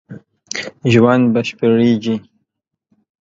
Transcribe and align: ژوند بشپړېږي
ژوند 0.91 1.23
بشپړېږي 1.33 2.15